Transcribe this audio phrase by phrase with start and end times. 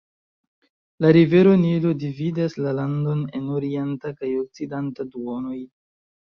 [1.05, 5.57] La rivero Nilo dividas la landon en orienta kaj okcidenta duonoj.